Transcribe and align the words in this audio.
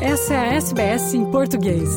Essa 0.00 0.34
é 0.34 0.36
a 0.36 0.54
SBS 0.56 1.14
em 1.14 1.30
português. 1.30 1.88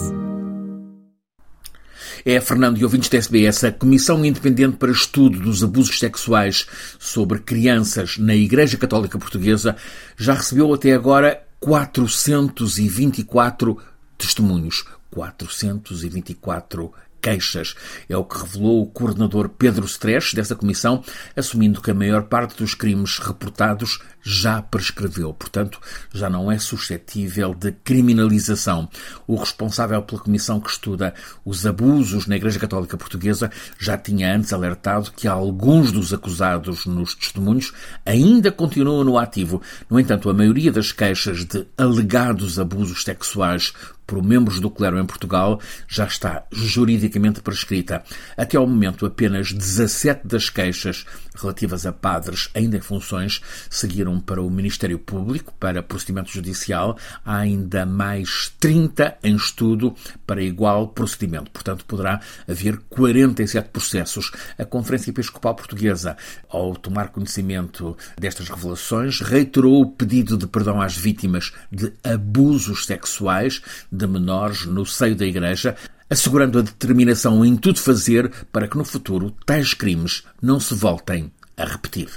É, 2.26 2.40
Fernando 2.40 2.78
e 2.78 2.84
ouvintes 2.86 3.10
da 3.10 3.18
SBS, 3.18 3.66
a 3.66 3.74
Comissão 3.74 4.24
Independente 4.24 4.78
para 4.78 4.90
Estudo 4.90 5.38
dos 5.38 5.62
Abusos 5.62 6.00
Sexuais 6.00 6.66
sobre 6.98 7.40
Crianças 7.40 8.18
na 8.18 8.34
Igreja 8.34 8.78
Católica 8.78 9.20
Portuguesa 9.20 9.76
já 10.16 10.34
recebeu 10.34 10.74
até 10.74 10.94
agora 10.94 11.46
424 11.60 13.78
testemunhos. 14.18 14.86
424 15.12 16.94
queixas. 17.22 17.76
É 18.08 18.18
o 18.18 18.24
que 18.24 18.40
revelou 18.40 18.82
o 18.82 18.88
coordenador 18.88 19.50
Pedro 19.50 19.86
Stresch 19.86 20.34
dessa 20.34 20.56
comissão, 20.56 21.04
assumindo 21.36 21.82
que 21.82 21.92
a 21.92 21.96
maior 21.96 22.24
parte 22.24 22.58
dos 22.58 22.74
crimes 22.74 23.18
reportados 23.20 24.00
já 24.22 24.62
prescreveu, 24.62 25.34
portanto, 25.34 25.80
já 26.14 26.30
não 26.30 26.52
é 26.52 26.60
suscetível 26.60 27.54
de 27.56 27.72
criminalização. 27.72 28.90
O 29.26 29.36
responsável 29.36 30.02
pela 30.02 30.22
comissão 30.22 30.60
que 30.60 30.70
estuda 30.70 31.14
os 31.46 31.66
abusos 31.66 32.28
na 32.28 32.36
Igreja 32.36 32.60
Católica 32.60 32.98
Portuguesa 32.98 33.50
já 33.80 33.98
tinha 33.98 34.36
antes 34.36 34.52
alertado 34.52 35.12
que 35.12 35.28
alguns 35.28 35.92
dos 35.92 36.14
acusados 36.14 36.86
nos 36.86 37.16
testemunhos 37.16 37.74
ainda 38.06 38.52
continuam 38.52 39.04
no 39.04 39.18
ativo. 39.18 39.62
No 39.90 40.00
entanto, 40.00 40.30
a 40.30 40.34
maioria 40.34 40.72
das 40.72 40.92
queixas 40.92 41.46
de 41.46 41.66
alegados 41.78 42.60
abusos 42.60 43.04
sexuais 43.04 43.74
por 44.10 44.24
membros 44.24 44.60
do 44.60 44.72
clero 44.72 44.98
em 44.98 45.06
Portugal 45.06 45.62
já 45.88 46.06
está 46.06 46.44
juridicamente 46.52 47.42
prescrita. 47.42 48.04
Até 48.36 48.58
ao 48.58 48.66
momento, 48.66 49.06
apenas 49.06 49.54
17 49.54 50.28
das 50.28 50.50
queixas 50.50 51.06
relativas 51.36 51.86
a 51.86 51.94
padres 51.94 52.50
ainda 52.56 52.76
em 52.76 52.82
funções 52.82 53.40
seguiram 53.70 54.20
para 54.20 54.42
o 54.42 54.50
Ministério 54.50 54.98
Público 54.98 55.54
para 55.60 55.84
procedimento 55.84 56.32
judicial. 56.32 56.98
Há 57.24 57.38
ainda 57.38 57.86
mais 57.86 58.52
30 58.60 59.20
em 59.24 59.36
estudo 59.36 59.96
para 60.26 60.42
igual 60.42 60.88
procedimento. 60.88 61.52
Portanto, 61.52 61.86
poderá 61.86 62.20
haver 62.48 62.78
47 62.90 63.70
processos. 63.70 64.32
A 64.58 64.66
Conferência 64.66 65.12
Episcopal 65.12 65.54
Portuguesa, 65.54 66.18
ao 66.50 66.76
tomar 66.76 67.10
conhecimento 67.10 67.96
destas 68.18 68.50
revelações, 68.50 69.22
reiterou 69.22 69.82
o 69.82 69.92
pedido 69.92 70.36
de 70.36 70.48
perdão 70.48 70.82
às 70.82 70.98
vítimas 70.98 71.54
de 71.72 71.94
abusos 72.04 72.88
sexuais 72.88 73.62
de 74.00 74.08
menores 74.08 74.66
no 74.66 74.86
seio 74.86 75.16
da 75.16 75.26
Igreja, 75.26 75.76
assegurando 76.10 76.60
a 76.60 76.62
determinação 76.62 77.46
em 77.46 77.56
tudo 77.56 77.80
fazer 77.80 78.32
para 78.52 78.68
que 78.68 78.78
no 78.78 78.86
futuro 78.86 79.36
tais 79.46 79.74
crimes 79.74 80.24
não 80.42 80.60
se 80.60 80.74
voltem 80.74 81.32
a 81.56 81.66
repetir. 81.66 82.10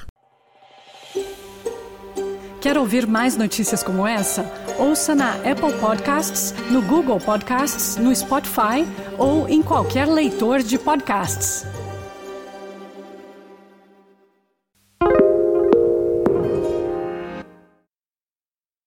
Quer 2.60 2.78
ouvir 2.78 3.08
mais 3.08 3.36
notícias 3.36 3.83
como 3.83 4.06
essa? 4.06 4.44
Ouça 4.78 5.16
na 5.16 5.33
Apple 5.34 5.72
Podcasts, 5.80 6.55
no 6.70 6.80
Google 6.80 7.19
Podcasts, 7.19 7.97
no 7.97 8.14
Spotify 8.14 8.86
ou 9.19 9.48
em 9.48 9.60
qualquer 9.60 10.06
leitor 10.06 10.62
de 10.62 10.78
podcasts. 10.78 11.66